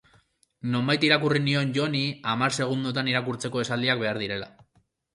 [0.75, 2.03] Nonbait irakurri nion Joni
[2.33, 4.55] hamar segundotan irakurtzeko esaldiak behar direla.